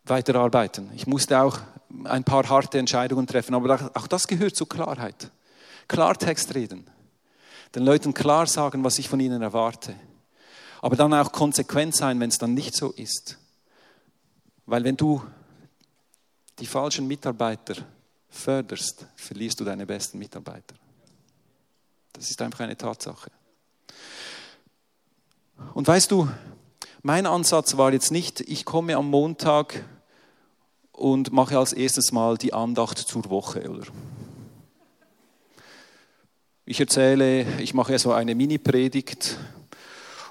[0.05, 0.91] weiterarbeiten.
[0.95, 1.59] Ich musste auch
[2.03, 5.31] ein paar harte Entscheidungen treffen, aber auch das gehört zur Klarheit.
[5.87, 6.89] Klartext reden,
[7.75, 9.95] den Leuten klar sagen, was ich von ihnen erwarte,
[10.81, 13.37] aber dann auch konsequent sein, wenn es dann nicht so ist.
[14.65, 15.23] Weil wenn du
[16.59, 17.75] die falschen Mitarbeiter
[18.29, 20.75] förderst, verlierst du deine besten Mitarbeiter.
[22.17, 23.29] Das ist einfach eine Tatsache.
[25.73, 26.27] Und weißt du,
[27.03, 29.85] mein Ansatz war jetzt nicht, ich komme am Montag
[30.91, 33.85] und mache als erstes mal die Andacht zur Woche, oder?
[36.65, 39.37] Ich erzähle, ich mache so eine Mini-Predigt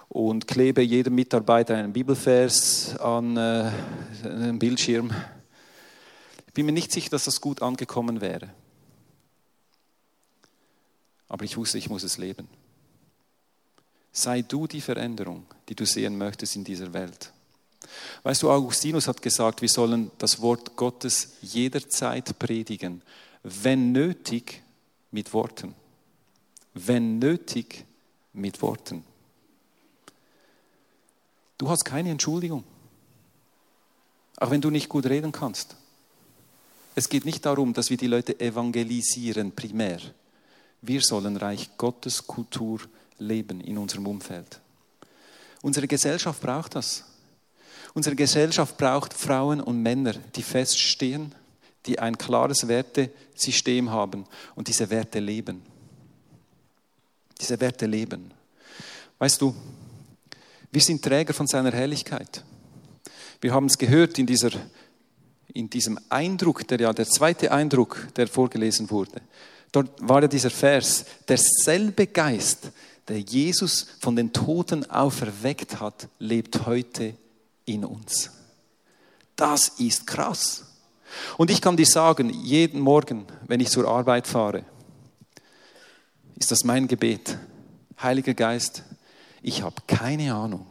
[0.08, 3.70] und klebe jedem Mitarbeiter einen Bibelvers an äh,
[4.24, 5.12] einen Bildschirm.
[6.48, 8.50] Ich bin mir nicht sicher, dass das gut angekommen wäre.
[11.28, 12.48] Aber ich wusste, ich muss es leben.
[14.12, 17.32] Sei du die Veränderung, die du sehen möchtest in dieser Welt.
[18.22, 23.02] Weißt du, Augustinus hat gesagt, wir sollen das Wort Gottes jederzeit predigen,
[23.42, 24.62] wenn nötig
[25.10, 25.74] mit Worten.
[26.74, 27.84] Wenn nötig
[28.32, 29.04] mit Worten.
[31.58, 32.64] Du hast keine Entschuldigung,
[34.36, 35.76] auch wenn du nicht gut reden kannst.
[36.94, 40.00] Es geht nicht darum, dass wir die Leute evangelisieren primär.
[40.86, 42.80] Wir sollen Reich Gottes Kultur
[43.18, 44.60] leben in unserem Umfeld.
[45.62, 47.04] Unsere Gesellschaft braucht das.
[47.92, 51.34] Unsere Gesellschaft braucht Frauen und Männer, die feststehen,
[51.86, 55.62] die ein klares Wertesystem haben und diese Werte leben.
[57.40, 58.30] Diese Werte leben.
[59.18, 59.54] Weißt du,
[60.70, 62.44] wir sind Träger von seiner Herrlichkeit.
[63.40, 64.50] Wir haben es gehört in, dieser,
[65.56, 69.22] in diesem Eindruck, der ja der zweite Eindruck, der vorgelesen wurde.
[69.72, 72.70] Dort war ja dieser Vers, derselbe Geist,
[73.08, 77.14] der Jesus von den Toten auferweckt hat, lebt heute
[77.64, 78.30] in uns.
[79.34, 80.64] Das ist krass.
[81.36, 84.64] Und ich kann dir sagen, jeden Morgen, wenn ich zur Arbeit fahre,
[86.36, 87.38] ist das mein Gebet.
[88.02, 88.82] Heiliger Geist,
[89.40, 90.66] ich habe keine Ahnung.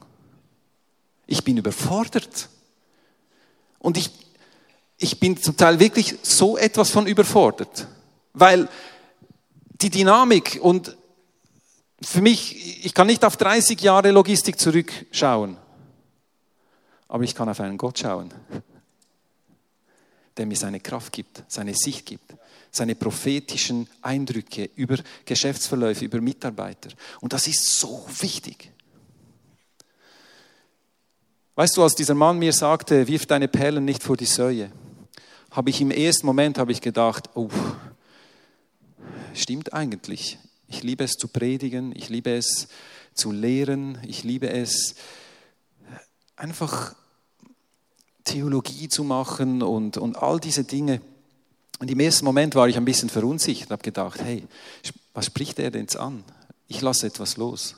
[1.25, 2.49] Ich bin überfordert.
[3.79, 4.11] Und ich,
[4.97, 7.87] ich bin zum Teil wirklich so etwas von überfordert,
[8.33, 8.69] weil
[9.81, 10.95] die Dynamik und
[12.01, 15.57] für mich, ich kann nicht auf 30 Jahre Logistik zurückschauen.
[17.07, 18.33] Aber ich kann auf einen Gott schauen,
[20.37, 22.35] der mir seine Kraft gibt, seine Sicht gibt,
[22.71, 26.89] seine prophetischen Eindrücke über Geschäftsverläufe, über Mitarbeiter.
[27.21, 28.71] Und das ist so wichtig.
[31.55, 34.71] Weißt du, als dieser Mann mir sagte, wirf deine Perlen nicht vor die Säue,
[35.55, 37.49] habe ich im ersten Moment habe ich gedacht, oh,
[39.33, 40.37] stimmt eigentlich.
[40.67, 42.67] Ich liebe es zu predigen, ich liebe es
[43.13, 44.95] zu lehren, ich liebe es
[46.35, 46.93] einfach
[48.25, 50.99] Theologie zu machen und, und all diese Dinge.
[51.79, 54.43] Und im ersten Moment war ich ein bisschen verunsichert, habe gedacht, hey,
[55.13, 56.23] was spricht er denn jetzt an?
[56.67, 57.75] Ich lasse etwas los.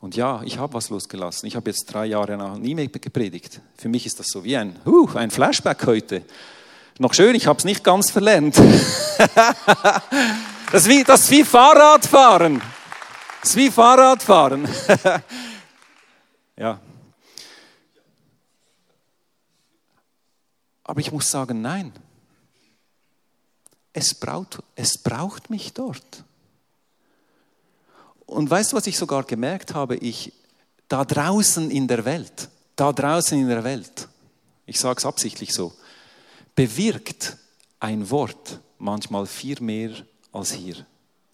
[0.00, 1.48] Und ja, ich habe was losgelassen.
[1.48, 3.60] Ich habe jetzt drei Jahre nach nie mehr gepredigt.
[3.76, 6.22] Für mich ist das so wie ein, uh, ein Flashback heute.
[6.98, 8.56] Noch schön, ich habe es nicht ganz verlernt.
[10.72, 12.60] das, ist wie, das ist wie Fahrradfahren.
[13.40, 14.68] Das ist wie Fahrradfahren.
[16.56, 16.80] ja,
[20.88, 21.92] Aber ich muss sagen, nein.
[23.92, 26.24] Es braucht, es braucht mich dort.
[28.24, 29.96] Und weißt du, was ich sogar gemerkt habe?
[29.96, 30.32] Ich,
[30.88, 34.08] da draußen in der Welt, da draußen in der Welt,
[34.64, 35.74] ich sage es absichtlich so,
[36.58, 37.36] bewirkt
[37.78, 39.90] ein Wort manchmal viel mehr
[40.32, 40.74] als hier.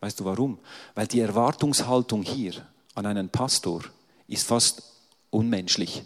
[0.01, 0.59] Weißt du warum?
[0.95, 2.53] Weil die Erwartungshaltung hier
[2.95, 3.85] an einen Pastor
[4.29, 4.83] ist fast
[5.31, 6.03] unmenschlich.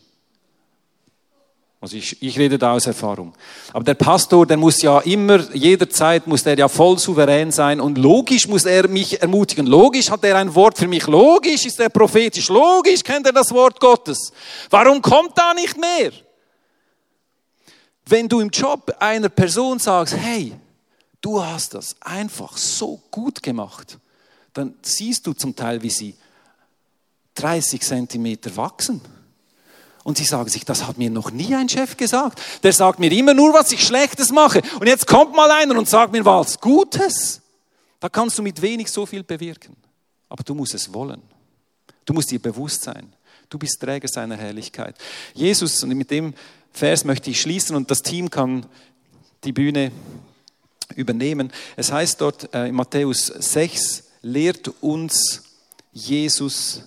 [1.80, 3.34] Also ich, ich rede da aus Erfahrung.
[3.72, 7.98] Aber der Pastor, der muss ja immer, jederzeit muss er ja voll souverän sein und
[7.98, 9.66] logisch muss er mich ermutigen.
[9.66, 11.08] Logisch hat er ein Wort für mich.
[11.08, 12.50] Logisch ist er prophetisch.
[12.50, 14.32] Logisch kennt er das Wort Gottes.
[14.70, 16.12] Warum kommt da nicht mehr?
[18.08, 20.54] Wenn du im Job einer Person sagst, hey,
[21.20, 23.98] du hast das einfach so gut gemacht,
[24.54, 26.14] dann siehst du zum Teil, wie sie
[27.34, 29.00] 30 Zentimeter wachsen.
[30.04, 32.40] Und sie sagen sich, das hat mir noch nie ein Chef gesagt.
[32.62, 34.62] Der sagt mir immer nur, was ich Schlechtes mache.
[34.80, 37.42] Und jetzt kommt mal einer und sagt mir was Gutes.
[38.00, 39.76] Da kannst du mit wenig so viel bewirken.
[40.30, 41.20] Aber du musst es wollen.
[42.06, 43.12] Du musst dir bewusst sein.
[43.50, 44.96] Du bist Träger seiner Herrlichkeit.
[45.34, 46.32] Jesus, und mit dem
[46.72, 48.66] Vers möchte ich schließen und das Team kann
[49.44, 49.92] die Bühne
[50.94, 51.52] übernehmen.
[51.76, 55.42] Es heißt dort äh, in Matthäus 6, lehrt uns
[55.92, 56.82] Jesus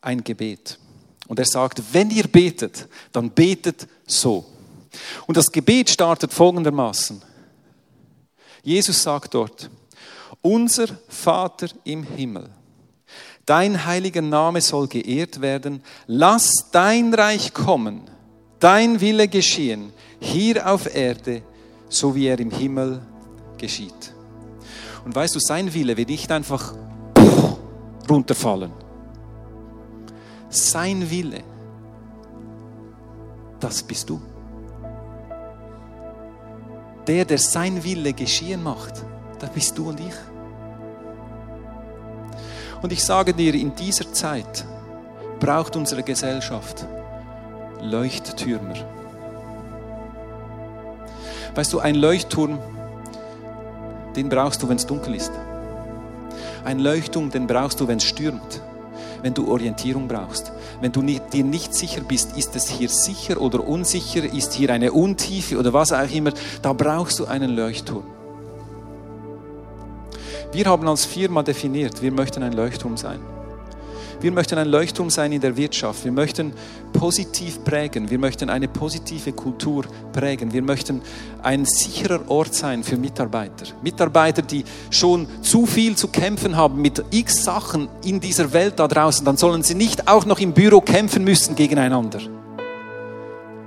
[0.00, 0.78] ein Gebet.
[1.26, 4.44] Und er sagt, wenn ihr betet, dann betet so.
[5.26, 7.22] Und das Gebet startet folgendermaßen.
[8.62, 9.70] Jesus sagt dort,
[10.42, 12.50] unser Vater im Himmel,
[13.46, 18.02] dein heiliger Name soll geehrt werden, lass dein Reich kommen,
[18.64, 21.42] dein Wille geschehen, hier auf Erde,
[21.88, 23.00] so wie er im Himmel
[23.58, 24.14] geschieht.
[25.04, 26.74] Und weißt du, sein Wille wird nicht einfach
[28.08, 28.72] runterfallen
[30.54, 31.42] sein Wille,
[33.60, 34.20] das bist du.
[37.06, 39.04] Der, der sein Wille geschehen macht,
[39.38, 40.14] das bist du und ich.
[42.82, 44.64] Und ich sage dir, in dieser Zeit
[45.40, 46.86] braucht unsere Gesellschaft
[47.84, 48.74] Leuchttürmer.
[51.54, 52.58] Weißt du, ein Leuchtturm,
[54.16, 55.32] den brauchst du, wenn es dunkel ist.
[56.64, 58.60] Ein Leuchtturm, den brauchst du, wenn es stürmt
[59.24, 60.52] wenn du Orientierung brauchst.
[60.82, 64.92] Wenn du dir nicht sicher bist, ist es hier sicher oder unsicher, ist hier eine
[64.92, 66.30] Untiefe oder was auch immer,
[66.60, 68.04] da brauchst du einen Leuchtturm.
[70.52, 73.18] Wir haben als Firma definiert, wir möchten ein Leuchtturm sein.
[74.20, 76.04] Wir möchten ein Leuchtturm sein in der Wirtschaft.
[76.04, 76.52] Wir möchten
[76.92, 78.10] positiv prägen.
[78.10, 80.52] Wir möchten eine positive Kultur prägen.
[80.52, 81.02] Wir möchten
[81.42, 83.66] ein sicherer Ort sein für Mitarbeiter.
[83.82, 88.88] Mitarbeiter, die schon zu viel zu kämpfen haben mit x Sachen in dieser Welt da
[88.88, 92.20] draußen, dann sollen sie nicht auch noch im Büro kämpfen müssen gegeneinander.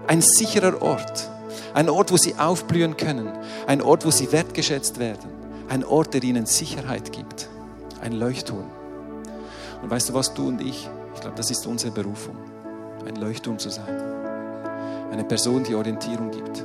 [0.07, 1.29] Ein sicherer Ort.
[1.73, 3.29] Ein Ort, wo sie aufblühen können.
[3.67, 5.29] Ein Ort, wo sie wertgeschätzt werden.
[5.69, 7.49] Ein Ort, der ihnen Sicherheit gibt.
[8.01, 8.76] Ein Leuchtturm.
[9.81, 12.35] Und weißt du was, du und ich, ich glaube, das ist unsere Berufung,
[13.05, 14.01] ein Leuchtturm zu sein.
[15.11, 16.63] Eine Person, die Orientierung gibt.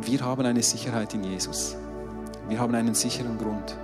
[0.00, 1.76] Wir haben eine Sicherheit in Jesus.
[2.48, 3.76] Wir haben einen sicheren Grund.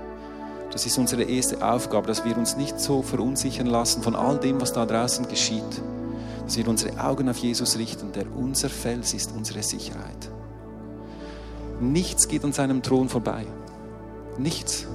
[0.71, 4.61] Das ist unsere erste Aufgabe, dass wir uns nicht so verunsichern lassen von all dem,
[4.61, 5.83] was da draußen geschieht.
[6.45, 10.31] Dass wir unsere Augen auf Jesus richten, der unser Fels ist, unsere Sicherheit.
[11.81, 13.45] Nichts geht an seinem Thron vorbei.
[14.39, 14.87] Nichts.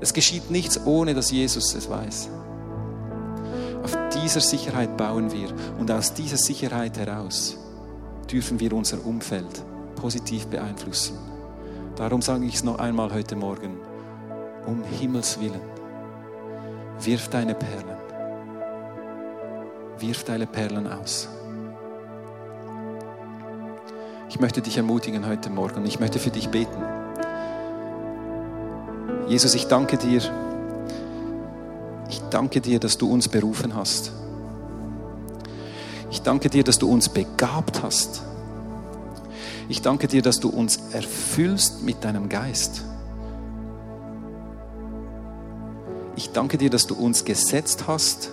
[0.00, 2.28] Es geschieht nichts, ohne dass Jesus es weiß.
[3.82, 5.48] Auf dieser Sicherheit bauen wir
[5.78, 7.56] und aus dieser Sicherheit heraus
[8.30, 9.64] dürfen wir unser Umfeld
[9.96, 11.18] positiv beeinflussen.
[11.96, 13.78] Darum sage ich es noch einmal heute Morgen.
[14.66, 15.60] Um Himmels willen,
[17.00, 17.96] wirf deine Perlen.
[19.98, 21.28] Wirf deine Perlen aus.
[24.28, 25.86] Ich möchte dich ermutigen heute Morgen.
[25.86, 26.97] Ich möchte für dich beten.
[29.28, 30.22] Jesus, ich danke dir.
[32.08, 34.12] Ich danke dir, dass du uns berufen hast.
[36.10, 38.22] Ich danke dir, dass du uns begabt hast.
[39.68, 42.84] Ich danke dir, dass du uns erfüllst mit deinem Geist.
[46.16, 48.30] Ich danke dir, dass du uns gesetzt hast,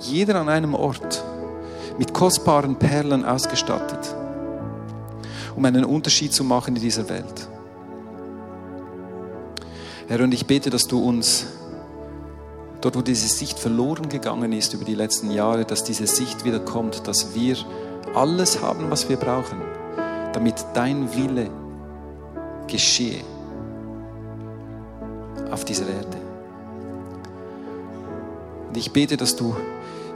[0.00, 1.22] jeder an einem Ort,
[1.98, 4.14] mit kostbaren Perlen ausgestattet,
[5.54, 7.48] um einen Unterschied zu machen in dieser Welt.
[10.08, 11.46] Herr, und ich bete, dass du uns
[12.80, 16.60] dort, wo diese Sicht verloren gegangen ist über die letzten Jahre, dass diese Sicht wieder
[16.60, 17.56] kommt, dass wir
[18.14, 19.60] alles haben, was wir brauchen,
[20.32, 21.50] damit dein Wille
[22.66, 23.22] geschehe
[25.50, 26.18] auf dieser Erde.
[28.68, 29.54] Und ich bete, dass du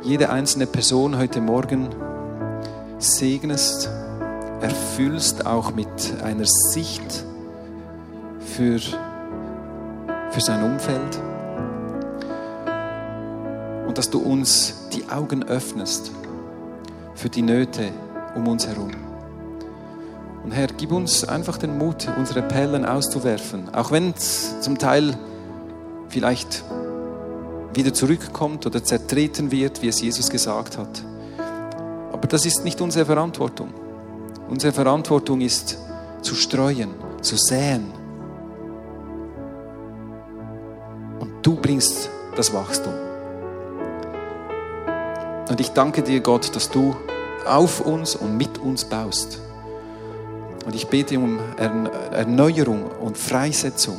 [0.03, 1.89] jede einzelne Person heute Morgen
[2.99, 3.91] segnest,
[4.61, 5.89] erfüllst, auch mit
[6.22, 7.24] einer Sicht
[8.41, 8.80] für
[10.37, 11.18] für sein Umfeld.
[13.87, 16.12] Und dass du uns die Augen öffnest
[17.14, 17.89] für die Nöte
[18.34, 18.91] um uns herum.
[20.45, 25.16] Und Herr, gib uns einfach den Mut, unsere Perlen auszuwerfen, auch wenn es zum Teil
[26.11, 26.64] vielleicht
[27.72, 31.03] wieder zurückkommt oder zertreten wird, wie es Jesus gesagt hat.
[32.12, 33.72] Aber das ist nicht unsere Verantwortung.
[34.51, 35.78] Unsere Verantwortung ist
[36.20, 36.91] zu streuen,
[37.22, 37.87] zu säen,
[41.47, 42.92] Du bringst das Wachstum.
[45.49, 46.97] Und ich danke dir, Gott, dass du
[47.47, 49.38] auf uns und mit uns baust.
[50.66, 51.38] Und ich bete um
[52.11, 53.97] Erneuerung und Freisetzung,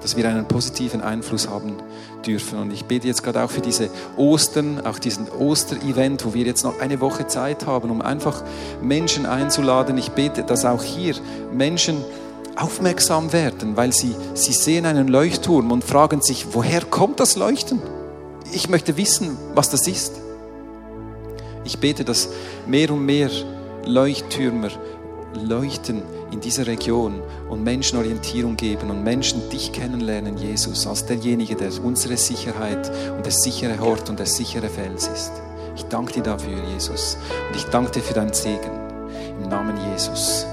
[0.00, 1.74] dass wir einen positiven Einfluss haben
[2.24, 2.60] dürfen.
[2.60, 6.62] Und ich bete jetzt gerade auch für diese Ostern, auch diesen Osterevent, wo wir jetzt
[6.62, 8.44] noch eine Woche Zeit haben, um einfach
[8.80, 9.98] Menschen einzuladen.
[9.98, 11.16] Ich bete, dass auch hier
[11.52, 11.96] Menschen
[12.56, 17.80] aufmerksam werden, weil sie, sie sehen einen Leuchtturm und fragen sich, woher kommt das Leuchten?
[18.52, 20.20] Ich möchte wissen, was das ist.
[21.64, 22.28] Ich bete, dass
[22.66, 23.30] mehr und mehr
[23.86, 24.70] Leuchttürmer
[25.34, 31.54] leuchten in dieser Region und Menschen Orientierung geben und Menschen dich kennenlernen, Jesus, als derjenige,
[31.54, 35.32] der unsere Sicherheit und der sichere Hort und der sichere Fels ist.
[35.76, 37.16] Ich danke dir dafür, Jesus.
[37.48, 38.70] Und ich danke dir für deinen Segen.
[39.42, 40.46] Im Namen Jesus.